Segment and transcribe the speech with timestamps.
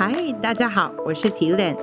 [0.00, 1.76] 嗨，大家好，我是提炼。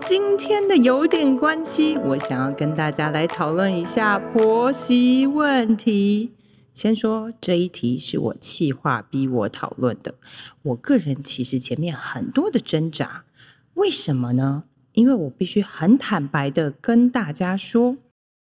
[0.00, 6.32] 今天的有点关系，我想要跟大家来讨论一下婆媳问题。
[6.72, 10.14] 先说这一题是我气话逼我讨论的。
[10.62, 13.26] 我个人其实前面很多的挣扎，
[13.74, 14.64] 为什么呢？
[14.94, 17.98] 因为我必须很坦白的跟大家说，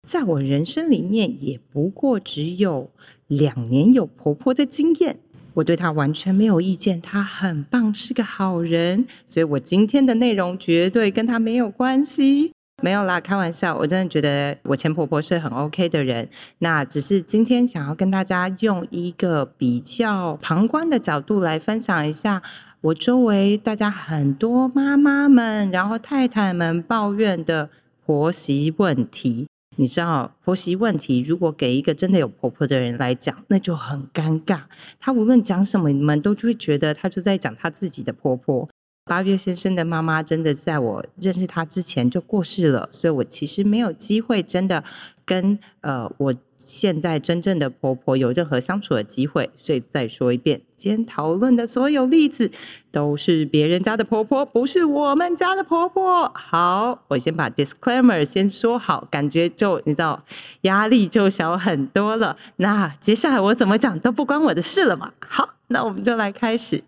[0.06, 2.90] 在我人生里面也不过只有
[3.26, 5.20] 两年有婆婆的经验。
[5.54, 12.52] 我对他完全没有意见，他很棒，是个好人，所以我今天的内容绝对跟他没有关系。
[12.82, 16.28] 没有啦，开玩笑，我真的觉得我前婆婆是很 OK 的人。
[16.58, 22.42] 那只是今天想要跟大家用一个比较旁观的角度来分享一下，
[22.80, 27.70] 我周围大家很多妈妈们，然后太太们抱怨的
[28.04, 29.46] 婆媳问题。
[29.76, 34.62] 你知道婆媳问题，如果给一个真的有婆婆的人来讲，那就很尴尬。
[35.00, 38.68] 她无论讲什么，你们都会觉得她就在讲她自己的婆婆。
[39.04, 44.82] 八月先生的妈妈真的在我认识他之前就过世了，所以我其实没有机会真的
[45.24, 46.34] 跟呃我。
[46.66, 52.50] 现在真正的婆婆有任何相处的机会，所以再说一遍，今天讨论的所有例子
[52.90, 56.32] 都是别人家的婆婆，不是我们家的婆婆。
[56.34, 60.24] 好，我先把 disclaimer 先说好，感觉就你知道
[60.62, 62.38] 压力就小很多了。
[62.56, 65.12] 那接下来我怎么讲都不关我的事了嘛。
[65.28, 66.82] 好，那我们就来开始。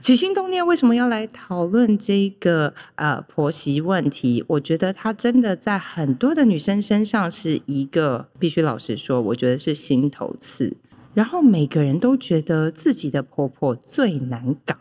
[0.00, 4.44] 起心动念为什么要来讨论这个呃婆媳问题？
[4.48, 10.76] 我觉得它真的在很多的女生身上是一个必须老实说，我觉得是心头刺。
[11.14, 14.74] 然后每个人都觉得自己的婆婆最难搞，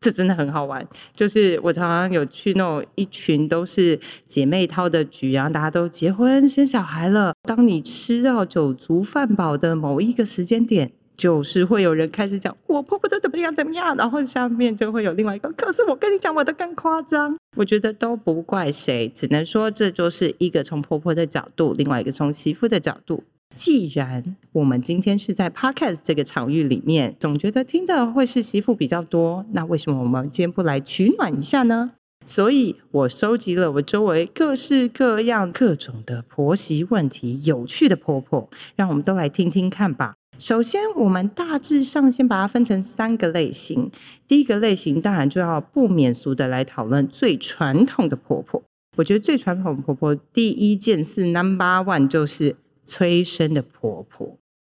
[0.00, 0.86] 这真的很好玩。
[1.14, 3.98] 就是我常常有去那种一群都是
[4.28, 7.32] 姐妹淘的局，然后大家都结婚生小孩了。
[7.44, 10.92] 当你吃到酒足饭饱的某一个时间点。
[11.20, 15.52] 就是会有人开始讲我婆婆都怎么样怎么样，然后下面就会有另外一个。
[15.52, 17.36] 可是我跟你讲，我的更夸张。
[17.58, 23.22] 我觉得都不怪谁，只能说这就是一个从婆婆的角度，另外一个从媳妇的角度。
[23.54, 31.92] 既然我们今天是在 podcast 这个场域里面，总觉得听的会是媳妇比较多，那为什么我们今天不来取暖一下呢？
[32.24, 40.14] 所以我收集了我周围各式各样、各种的婆媳问题，有趣的婆婆，让我们都来听听看吧。
[40.40, 43.90] 首先，我们大致上先把它分成三个类型。
[44.26, 48.62] 第一个类型，当然就要不免俗的来讨论最传统的婆婆。
[48.96, 52.56] 我觉得最传统婆婆，第一件事 number one 就是
[52.86, 54.38] 催生的婆婆。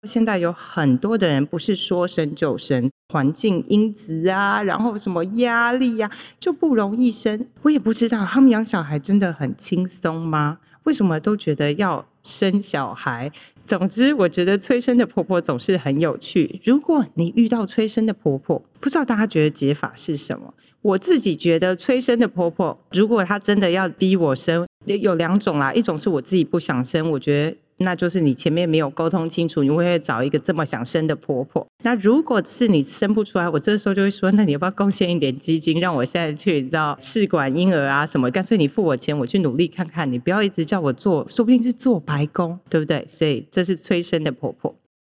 [0.08, 7.46] 现在有很多的人不是说生就生，环境因子啊，然后什么压力呀，就不容易生。
[7.60, 10.60] 我也不知道他们养小孩真的很轻松吗？
[10.84, 13.30] 为什么都觉得要生小孩？
[13.70, 16.60] 总之，我觉得催生的婆婆总是很有趣。
[16.64, 20.52] 如果你遇到催生的婆婆，不知道大家觉得解法是什么？
[20.82, 27.56] 我自己觉得催生的婆婆，如果她真的要逼我生，有两种啦，一种是我自己不想生，我觉得。
[27.82, 31.66] 那就是你前面没有沟通清楚，你会找一个这么想生的婆婆。
[31.82, 38.30] 那如果是你生不出来，我这时候就会说，那你要不要贡献一点基金，让我现在去你知道试管婴儿啊什么？
[38.30, 43.04] 干脆你付我钱，我去努力看看，你不要一直叫我做，说不定是做白工，对不对？
[43.08, 44.74] 所以这是催生的婆婆。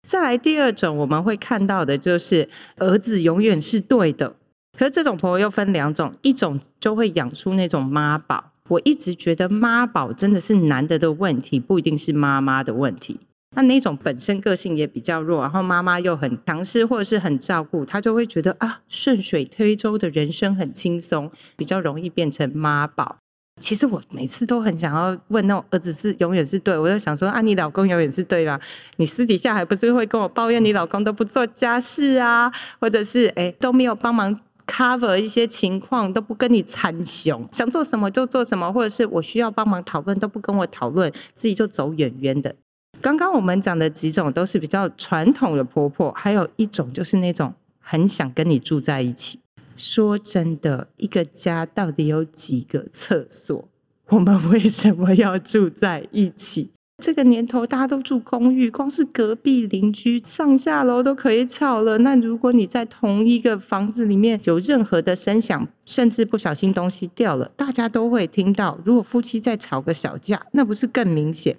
[0.07, 2.47] 再来第二种，我们会看到的就是
[2.77, 4.35] 儿子永远是对的，
[4.77, 8.50] 可是这种婆婆又分两种，一种就会养出那种妈宝。
[8.71, 13.19] 我一直觉得妈宝真的是男的的问题，不一定是妈妈的问题。
[13.53, 23.17] 那那种本身个性也比较弱，然后妈妈又很强势或者是很照顾，他就会觉得啊顺水推舟的人生很轻松，比较容易变成妈宝。
[23.59, 28.57] 其实我每次都很想要问那种儿子是永远是对，我就想说啊你老公永远是对吧？
[28.95, 32.49] 你私底下还不是会跟我抱怨你老公都不做家事啊，
[32.79, 34.39] 或者是哎都没有帮忙。
[34.65, 42.55] Cover 一些情况都不跟你参详，想做什么就做什么，或者是我需要帮忙讨论都不跟我讨论，自己就走远远的。
[43.01, 49.39] 刚刚我们讲的几种都是比较传统的婆婆，还有一种就是那种很想跟你住在一起。
[49.75, 53.67] 说真的，一个家到底有几个厕所？
[54.09, 56.69] 我们为什么要住在一起？
[57.01, 61.97] 这个年头，大家都住公寓，光是隔壁邻居上下楼都可以吵了。
[61.97, 68.79] 那如果你在同一个房子里面有任何的声响，甚至不小心东西掉了，大家都会听到。
[68.85, 71.57] 如果夫妻在吵个小架，那不是更明显？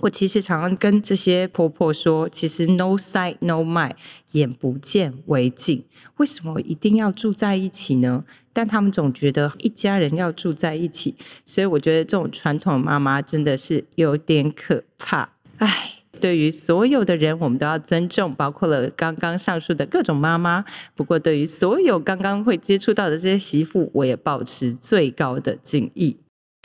[0.00, 3.92] 我其实常常跟这些婆婆说，其实 no sight no mind，
[4.32, 5.84] 眼不见为净。
[6.16, 8.24] 为什么一定要住在一起呢？
[8.54, 11.14] 但他们总觉得一家人要住在一起，
[11.44, 15.28] 所以我觉得这种传统妈妈真的是有点可怕。
[15.58, 20.64] 唉，对于所有的人，我们都要尊重，包括了刚刚上述的各种妈妈。
[20.94, 26.16] 不过，对于所有刚刚会接触到的这些媳妇，我也保持最高的敬意。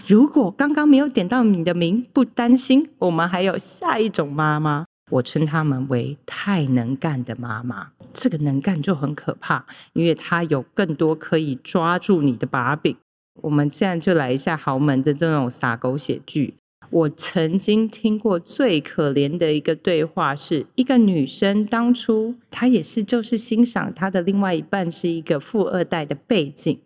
[0.07, 7.89] 如果刚刚没有点到你的名，不担心，我们还有下一种妈妈，我称她们为太能干的妈妈。
[8.13, 12.95] 这个能干就很可怕，因为他有更多可以抓住你的把柄。
[13.41, 16.55] 我们现在就来一下豪门的这种撒狗血剧。
[16.91, 26.79] 我曾经听过最可怜的一个对话，是一个女生当初她也是就是欣赏她的另外一半是一个富二代的背景。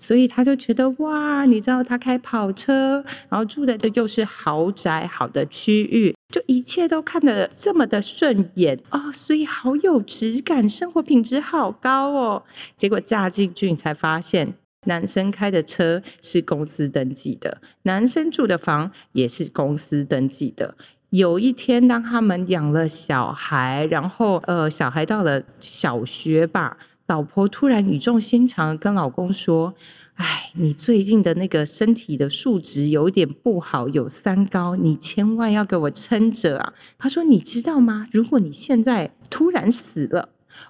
[0.00, 12.42] 所以他就觉得哇，你知道他开跑车，然后住的又是豪宅好的区域，就一切都看得这么的顺眼哦，所以好有质感，生活品质好高哦。
[12.74, 14.54] 结果嫁进去，你才发现，
[14.86, 20.74] 男生开的车是公司登记的，男生住的房也是公司登记的。
[21.10, 26.78] 有一天，当他们养了小孩，然后呃，小孩到了小学吧。
[27.10, 29.74] 老婆突然语重心长跟老公说
[30.14, 38.06] ：“哎，你最近的那个身体的数值有点不好，有三高，你千万要给我撑着啊！”他说：“你知道吗？
[38.12, 40.28] 如果你现在突然死了，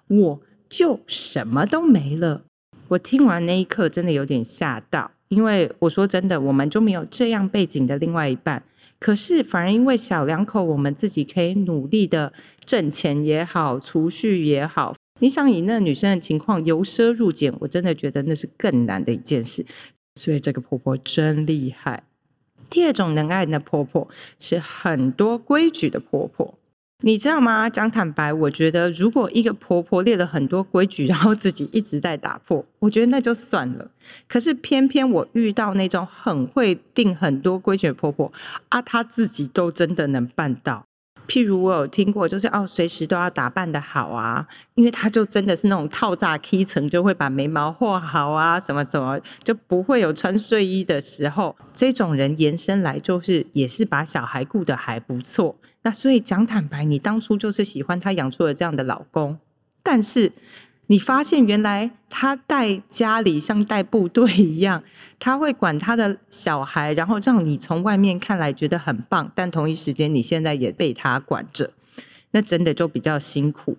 [0.09, 2.45] 我就什么都没了。”
[2.89, 8.63] 我听完那一刻真的有点吓到，因为我说真的，我们就没有这样背景的另外一半，
[8.99, 12.33] 可是反而因为小两口，我们自己可以努力的
[12.65, 14.95] 挣钱也好，储蓄也好。
[15.21, 19.65] 你想以那女生的情况由奢入俭，我真的觉得那是更难的一件事。
[20.17, 22.03] 所以这个婆婆真厉害。
[22.69, 24.09] 第二种能爱的婆婆
[24.39, 26.55] 是很多规矩的婆婆，
[27.01, 27.69] 你知道吗？
[27.71, 33.91] 讲坦白，我觉得如果一个婆婆列了很多规矩，然后自己一直在打破，我觉得那就算了。
[34.29, 38.31] 可是偏偏我遇到那种很会定很多规矩的婆婆
[38.69, 40.85] 啊，她自己都真的能办到。
[41.31, 44.44] 譬如我有听过，就是哦，随时都要打扮的好啊，
[44.75, 51.55] 因为他就真的是那种套炸 K 层，就会把眉毛画好啊，什么什么，就不会有穿睡衣的时候。
[51.73, 55.56] 这种人延伸来就是也是把小孩顾得还不错。
[55.82, 59.38] 那所以讲坦白，你当初就是喜欢他养出了这样的老公，
[59.85, 60.33] 但是。
[60.91, 64.83] 你发现原来他带家里像带部队一样，
[65.21, 71.73] 他会管他的小孩，然后让你从外面看来觉得很棒，但同一时间你现在也被他管着，
[72.33, 73.77] 那真的就比较辛苦。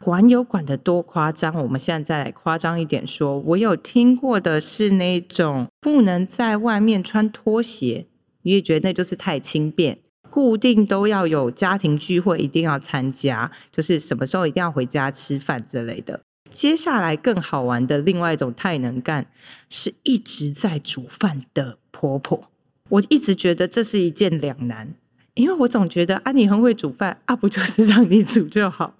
[0.00, 8.06] 管有管的多夸张，我们现在再来夸张一点说，我有听过的是那种不能在外面穿拖鞋，
[8.42, 16.20] 你也觉得那就是太轻便，固定都要有家庭聚会一定要参加，就是什么时候一定要回家吃饭之类的。
[16.58, 19.24] 接下来更好玩的另外一种太能干，
[19.68, 22.50] 是一直在煮饭的婆婆。
[22.88, 24.92] 我一直觉得这是一件两难，
[25.34, 28.92] 因为我总觉得啊，你很会煮饭啊，不就是让你煮就好？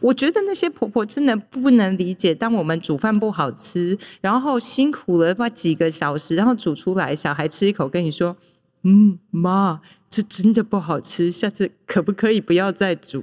[0.00, 8.36] 我觉得那些婆婆真的不能理解，当我们煮饭不好吃，然后辛苦了把几个小时，然后煮出来，小孩吃一口跟你说
[8.82, 9.80] ：“嗯，妈，
[10.10, 13.22] 这真的不好吃，下次可不可以不要再煮？”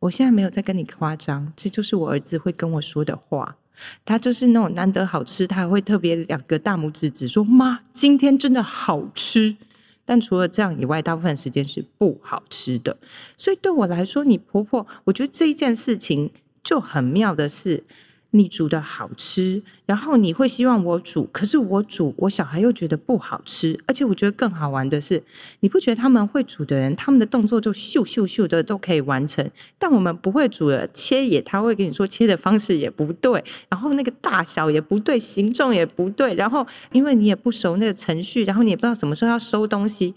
[0.00, 3.56] 我现在没有在跟你夸张，这就是我儿子会跟我说的话。
[4.04, 9.56] 他就是那种难得好吃，他还会特别两个大拇指指说：“妈，今天真的好吃。”
[10.04, 12.96] 但除了这样以外，大部分时间是不好吃的。
[13.36, 16.30] 所以对我来说，你婆婆，我觉得这一件事情
[16.62, 17.84] 就很妙的是。
[18.32, 23.78] 你煮的好吃，然后你会希望我煮，可是我煮，我小孩又觉得不好吃。
[23.86, 25.22] 而且我觉得更好玩的是，
[25.60, 40.14] 你不觉得他们会煮的人，他们的动作就咻咻咻的都可以完成，但我们不会煮的切也，他会跟你说切的方式也不对，然后那个大小也不对，形状也不对，然后因为你也不熟那个程序，然后你也不知道什么时候要收东西，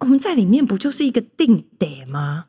[0.00, 2.46] 我们在里面不就是一个定点吗？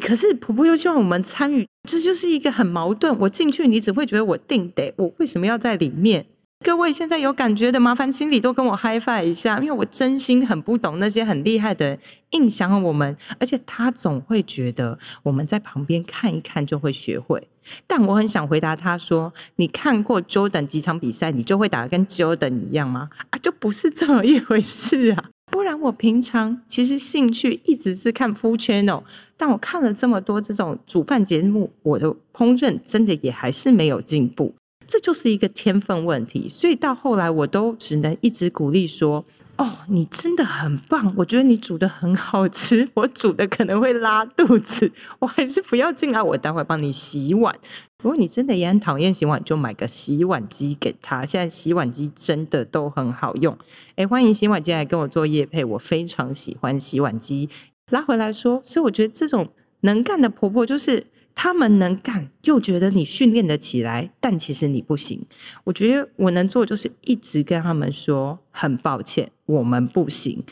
[0.00, 3.16] 可是婆婆又希望我们参与，这就是一个很矛盾。
[3.20, 6.26] 我进去，你只会觉得我定得，我为什么要在里面？
[6.62, 11.98] 各位现在有感觉的，麻烦心里都跟我嗨 i 一下，因为我真心很不懂那些很厉害的人
[12.32, 17.48] 印象我们，而且他总会觉得我们在旁边看一看就会学会。
[17.86, 23.08] 但我很想回答他说：“你看过 Jordan 几场比赛，你就会打跟 Jordan 一样吗？
[23.30, 25.30] 啊，就不是这么一回事啊！
[25.50, 29.02] 不然我平常其实兴趣一直是看 Full Channel，
[29.36, 34.54] 但我看了这么多这种煮饭节目，我的烹饪真的也还是没有进步，
[34.86, 36.48] 这就是一个天分问题。
[36.48, 39.24] 所以到后来，我都只能一直鼓励说。”
[39.60, 41.12] 哦，你真的很棒！
[41.18, 46.22] 我觉得你煮的很好吃， 我煮的可能会拉肚子，我还是不要进来。
[46.22, 47.54] 我待会帮你洗碗。
[48.02, 51.26] 如果你真的也很讨厌洗碗，就买个洗碗机给他。
[51.26, 53.56] 现在洗碗机真的都很好用。
[53.96, 57.48] 哎，欢迎洗碗机来跟我做夜配，我非常喜欢洗碗机。
[57.90, 65.26] 拉回来说，所以我觉得这种能干的婆婆就是他们能干，又觉得你训练得起来，但其实你不行。
[65.64, 70.42] 我觉得我能做就是一直跟他们说，很抱歉，我们不行。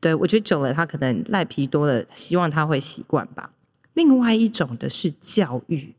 [0.00, 3.52] 对我觉得久了，他可能赖皮多了，希望他会习惯吧。
[3.94, 5.94] 另外一种的是教育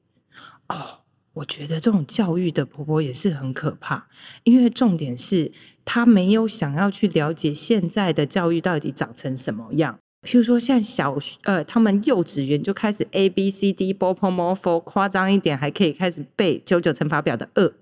[0.69, 0.99] 哦，
[1.33, 4.07] 我觉得这种教育的婆婆也是很可怕，
[4.43, 5.51] 因为重点是
[5.85, 9.99] 她没有想要去了解现在的教育到底长成什么样。
[10.23, 17.73] 譬如说，像小呃，他们幼稚园就开始 A B C D b o p o m o f o 夸张一点还可以开始背九九乘法表的二。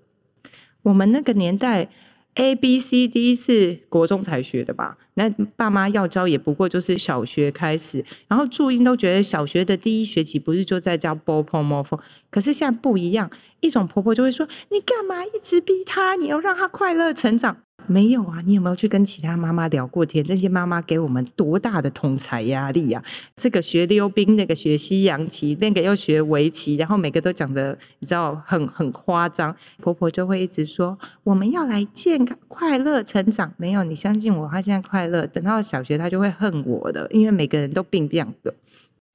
[0.82, 1.88] 我们那个年代。
[2.36, 4.96] A B C D 是国中才学的吧？
[5.14, 12.00] 那爸妈要教也不过就是小学开始，然后注音都觉得小学的第一学期不是就在教 b o p o m o f o
[12.30, 16.16] 可是现在不一样，一种婆婆就会说：“你干嘛一直逼他？
[16.16, 20.24] 你要让他快乐成长。”没有啊，你有没有去跟其他妈妈聊过天？
[20.24, 23.02] 这些妈妈给我们多大的同才压力啊！
[23.36, 29.54] 这个学溜冰，那个学西洋棋，那个又学围棋，然后每个都讲的你知道很很夸张。
[29.80, 33.52] 婆婆就会一直说我们要来健康快乐成长。
[33.56, 38.54] 没有，你相信我，她现在快乐，等到小学她就会恨我的，因为每个人都病病的。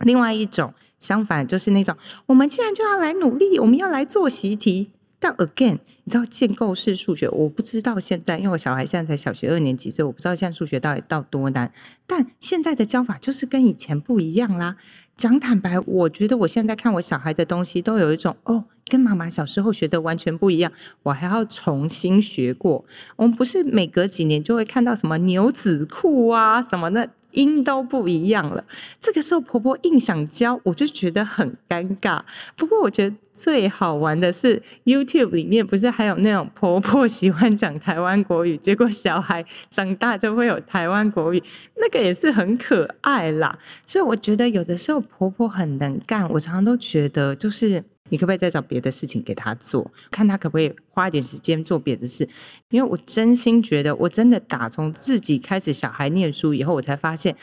[0.05, 4.89] 另外一种相反就是那种，我们现在就要来努力，我们要来做习题。
[5.23, 11.71] 但 again，你知道建构式数学，我不知道现在，因为我小孩现在才小学二年级，所以我不知道现在数学到底到多难。
[12.07, 14.77] 但现在的教法就是跟以前不一样啦。
[15.15, 20.71] 讲坦白，我觉得我现在看我小孩的东西，都有一种哦，跟妈妈小时候学的完全不一样，
[21.03, 22.83] 我还要重新学过。
[23.17, 27.07] 我们不是每隔几年就会看到什么牛仔裤啊什么的。
[27.33, 28.63] 音都不一样了，
[28.99, 32.21] 这个时候婆婆硬想教，我就觉得很尴尬。
[32.55, 41.41] 不过我觉得最好玩的是 YouTube 里面不是还有那种婆婆喜欢讲台湾国语，结果小孩长大就会有台湾国语，
[41.77, 43.57] 那个也是很可爱啦。
[43.85, 47.83] 所以我觉得有的时候婆婆很能干，我常常都觉得就是。
[48.11, 52.27] 你可不可以再找别的事情给他做，看他可不可以花一点时间做别的事？
[52.69, 57.33] 因为我真心觉得，我真的打从自己开始小孩念书以后，我才发现，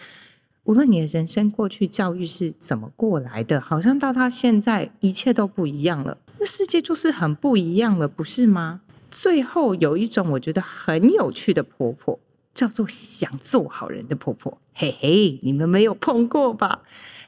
[0.64, 6.18] 无论你的人生过去教育是怎么过来的，好像到他现在一切都不一样了。
[6.38, 8.82] 那世界就是很不一样了，不是吗？
[9.10, 12.20] 最后有一种我觉得很有趣的婆婆，
[12.58, 14.58] 叫做想做好人的婆婆。
[14.74, 16.82] 嘿嘿，你们没有碰过吧？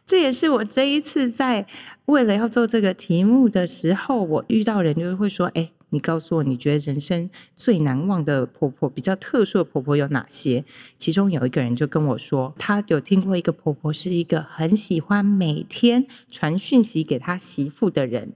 [0.05, 1.69] 这也是我这一次在
[2.07, 10.65] 为了要做这个题目的时候，我遇到人就会说：“哎，你告诉我，你觉得人生最难忘的婆婆，比较特殊的婆婆有哪些？”
[10.99, 18.33] 其中有一个人就跟我说，他有听过一个婆婆是一个很喜欢每天传讯息给他媳妇的人，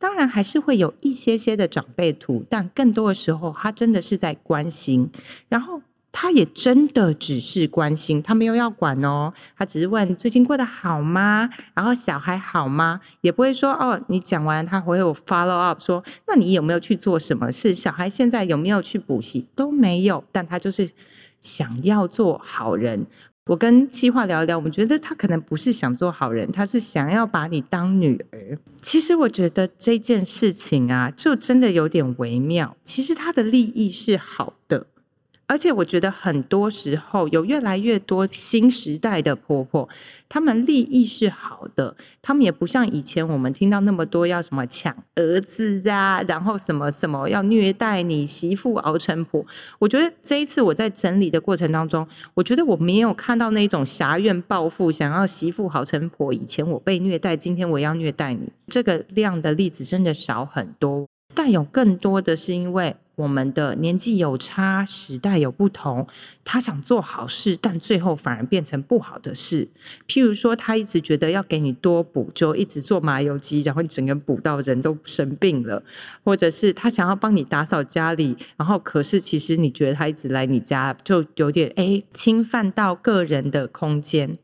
[0.00, 5.08] 当然还是会有一些些的长辈图，但更多的时候，他真的是在关心，
[5.48, 5.82] 然后。
[6.12, 11.48] 他也真的只是关心，他没有要管哦，他只是问最近过得好吗？
[11.74, 13.00] 然后小孩好吗？
[13.22, 17.72] 也不会说哦，你讲完他会有 follow up 说，那你有没有去做什么事？
[17.72, 19.48] 小孩现在有没有去补习？
[19.56, 20.90] 都没有，但他就是
[21.40, 23.06] 想要做好人。
[23.46, 28.56] 我跟七话聊一聊，我们觉得他可能不是想做好人，他是想要把你当女儿。
[28.80, 32.76] 其实我觉得这件事情啊，就真的有点微妙。
[32.84, 34.86] 其实他的利益是好的。
[35.52, 39.86] 而且我觉得很多时候有越来越多新时代的婆婆，
[40.26, 49.44] 她们利益是好的，她们也不像以前我们听到那么多要什么抢儿子啊，然后什么什么要虐待你媳妇熬成婆。
[49.78, 56.32] 我觉得这一次我在整理的过程当中，我觉得我没有看到那种侠怨报复，想要媳妇熬成婆。
[56.32, 62.96] 以前我被虐待，今天我要虐待你，这个量的例子真的少很多，但有更多的是因为。
[63.14, 66.06] 我们的年纪有差，时代有不同。
[66.44, 69.68] 他想做好事，但最后反而变成不好的事。
[70.08, 75.82] 譬如说，他一直觉得要给你多补，就一直做麻油鸡，然后你整个补到人都生病了；
[76.24, 84.38] 或者是他想要帮你打扫家里，然后可是其实你觉得他一直来你家，就有点哎侵犯到个人的空间。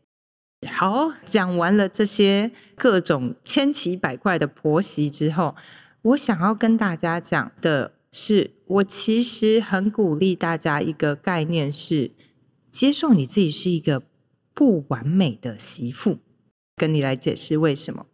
[0.71, 5.57] 好，讲完了这些各种千奇百怪的婆媳之后，
[6.03, 7.93] 我想要跟大家讲的。
[8.11, 12.11] 是我其实很鼓励大家一个概念是
[12.71, 14.03] 接受你自己是一个
[14.55, 16.19] 不完美的媳妇，
[16.77, 18.07] 跟你来解释为什么。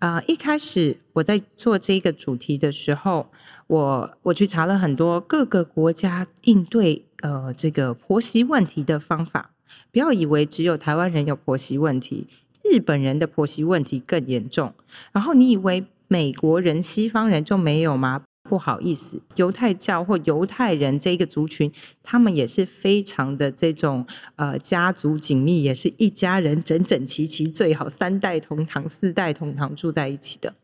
[0.00, 3.30] 啊，一开始我在做这个主题的时候，
[3.66, 9.52] 我我去查了很多各个国家应对呃这个婆媳问题的方法。
[9.90, 12.28] 不要以为只有台湾人有婆媳问题，
[12.62, 14.74] 日本人的婆媳问题更严重。
[15.12, 18.22] 然后你以为美国人、西方人就没有吗？
[18.48, 21.72] 不好意思，犹太教或犹太人这一个族群，
[22.02, 30.54] 他们也是非常的这种呃家族紧密，也是一家人整整齐齐，最好三代同堂、四代同堂住在一起的。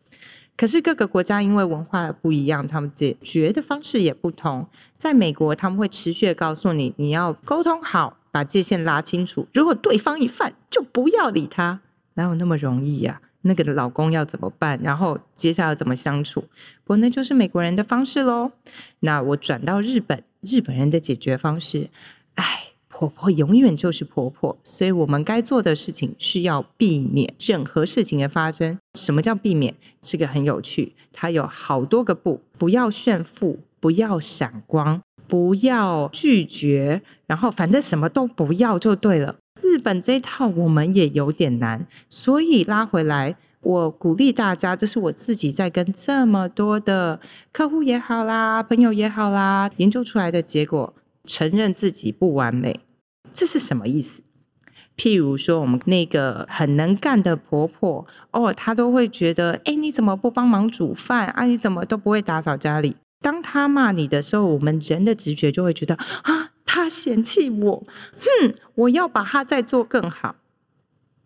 [0.59, 4.69] 可是各个国家因为文化不一样，他们解决的方式也不同。
[4.99, 9.49] 在美国，他们会持续的告诉你，你要沟通好，把界限拉清楚。
[9.55, 11.81] 如果对方一犯，就不要理他，
[12.15, 13.23] 哪有那么容易呀？
[13.43, 14.79] 那个老公要怎么办？
[14.83, 16.41] 然后接下来怎么相处？
[16.85, 18.53] 不过那就是美国人的方式喽。
[19.01, 21.89] 那我转到日本，日本人的解决方式，
[22.35, 28.79] 哎，婆婆永远就是婆婆，所以我们该做的事情是要避免任何事情的发生。
[28.95, 29.75] 什么叫避免？
[30.03, 39.37] 这个很有趣，它有好多个不：不要炫富，不要闪光，不要拒绝，然后反正什么都不要就对了。
[39.71, 47.21] 日本这一套我们也有点难，所以拉回来，我鼓励大家，这是我自己在跟这么多的
[47.53, 52.81] 客户也好啦，朋友也好啦，研究出来的结果，承认自己不完美，
[53.33, 54.23] 这是什么意思？
[54.97, 61.45] 譬如说，我们那个很能干的婆婆，哦，她都会觉得，哎，你怎么不帮忙煮饭啊？
[61.45, 62.97] 你怎么都不会打扫家里？
[63.23, 66.50] 当她骂你的时候，我们人的直觉就会觉得啊。
[66.91, 67.87] 嫌弃我，
[68.19, 68.55] 哼！
[68.75, 70.37] 我要把他再做更好。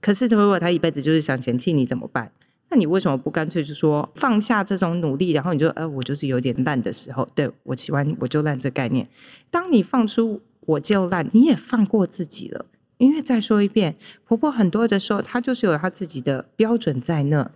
[0.01, 2.31] 可是如果他一辈子就是想嫌弃你怎么办？
[2.71, 9.09] 那你为什么不干脆就说放下这种努力，然后你就呃，我就是有点烂的时候，对我喜欢我就烂这概念。
[9.51, 12.67] 当你放出我就烂，你也放过自己了。
[12.99, 17.51] 因为再说一遍，婆婆很多的时候，她就是有她自己的标准在那。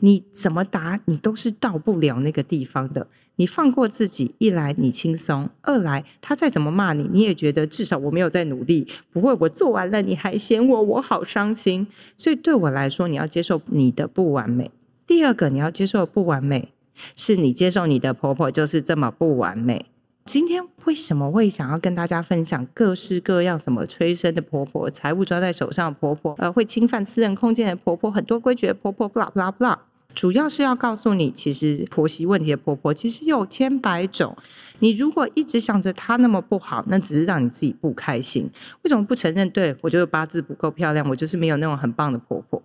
[0.00, 3.06] 你怎么答，你都是到不了那个地方的。
[3.40, 11.86] 你放过自己，一来你轻松，二来他再怎么骂你，你也觉得至少我没有在努力，不会我做完了你还嫌我，我好伤心。
[12.18, 14.70] 所以对我来说，你要接受你的不完美。
[15.06, 16.68] 第二个，你要接受不完美，
[17.16, 19.86] 是你接受你的婆婆就是这么不完美。
[20.26, 29.86] 今天为什么会想要跟大家分享各式各样怎么催生的婆婆，财务抓在手上的婆婆，呃，会侵犯私人空间的婆婆，很多规矩的婆婆，不啦不啦不啦。
[30.14, 34.36] 主要是要告诉你，其实婆媳问题的婆婆其实有千百种。
[34.80, 38.50] 你如果一直想着她那么不好，那只是让你自己不开心。
[38.82, 39.48] 为什么不承认？
[39.50, 42.62] 对我觉得八字不够漂亮，我就是没有那种很棒的婆婆。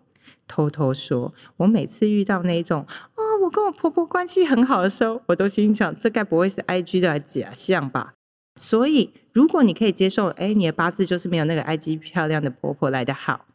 [0.47, 8.13] 偷偷说，我每次遇到那种啊，我跟我婆婆关系很好的时候，我都心想，这该不会是 I G 的假象吧？
[8.55, 13.47] 所以，如果你可以接受，哎，你的八字就是没有那个 I G 漂亮的婆婆来的好，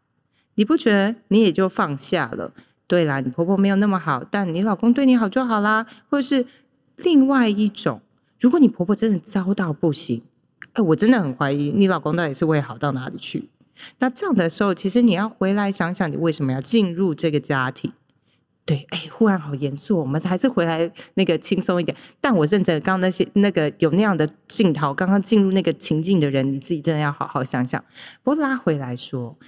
[0.56, 2.52] 你不觉得你也就放下了？
[2.90, 5.86] 对啦，你婆婆没有那么好，但你老公对你好就好啦。
[6.08, 6.44] 或者是
[6.96, 8.00] 另外一种，
[8.40, 10.24] 如果你婆婆真的糟到不行，
[10.72, 13.48] 哎，我真的很怀疑你老公到底是会好到哪里去。
[14.00, 17.92] 那这样的时候，其实你要回来想想，你为什么要进入这个家庭？
[18.66, 21.96] 对，哎，忽然好严肃，我们还是回来那个轻松一点。
[22.20, 27.80] 但我认真，刚刚那些那个有那样的镜头，刚刚进入那个情境的人，你自己真的要好好想想。
[28.24, 29.38] 不过拉回来说。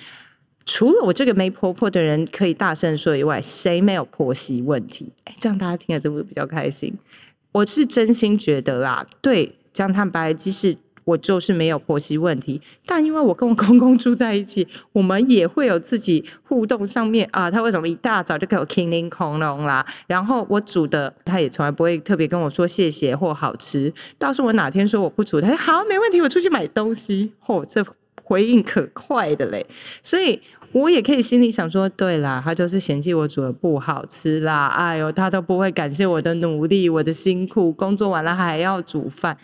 [0.65, 5.11] 除了我这个没婆婆的人可以大声说以外，谁没有婆媳问题？
[5.41, 6.95] 这样大家听了是不是比较开心？
[7.53, 17.51] 我是真心觉得啦，对，讲坦白，即使我就是没有婆媳问题，但因为我跟我公公住在一起，我们也会有自己互动上面啊。
[17.51, 19.85] 他为什么一大早就给我 king 恐龙啦？
[20.07, 23.93] 然后我煮的，他也从来不会特别跟我说谢谢或好吃。
[24.17, 27.33] 倒是我哪天说我不煮，他说好，没问题，我出去买东西。
[27.45, 27.85] 嚯，这。
[28.33, 29.67] 回应可快的嘞，
[30.03, 30.41] 所以
[30.73, 39.37] 我也可以心里想说，对啦，他就是嫌弃我煮的不好吃啦，哎呦，他都不会感谢我的努力，我的辛苦，工作完了还要煮饭。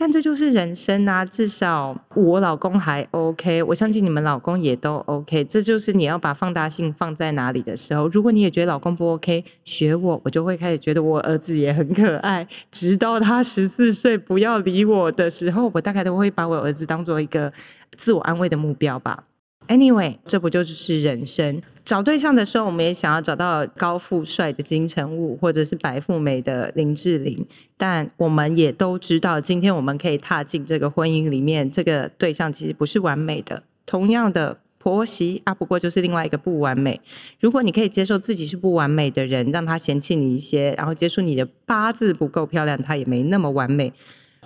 [0.00, 1.24] 但这就是人生啊！
[1.24, 5.42] 至少我老公还 OK，我相信你们老公也都 OK。
[5.42, 8.06] 这就是你要把放大性放在哪里的时候。
[8.10, 12.46] 如果你也觉得老公不 OK，学我，我就会开始觉得我儿子也很可爱。
[12.70, 17.52] 直到他十四岁不要理我的时候，我大概都会把我儿子当做一个
[17.96, 19.24] 自我安慰的目标吧。
[19.68, 21.62] Anyway，这不就是人生？
[21.84, 27.46] 找对象的时候，我们也想要找到高富帅的金城武，或者是白富美的林志玲。
[27.76, 33.62] 但我们也都知道，今天我们可以踏进这个婚姻里面，这个对象其实不是完美的。
[33.86, 37.00] 同样的婆媳啊，不过就是另外一个不完美。
[37.40, 43.92] 如果你可以接受自己是不完美的人，让他嫌弃你一些，然后接受你的八字不够漂亮，他也没那么完美。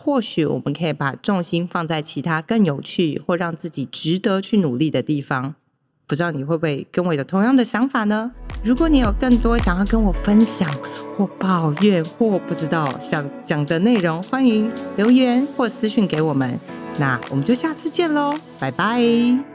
[0.04, 5.54] 或许我们可以把重心放在其他更有趣或让自己值得去努力的地方。
[6.08, 8.32] 不知道你会不会跟我有同样的想法呢？
[8.64, 10.68] 如果你有更多想要跟我分享
[11.16, 16.58] 或抱怨或不知道想讲的内容，欢迎留言或私讯给我们。
[16.98, 19.51] 那我们就下次见喽，拜拜。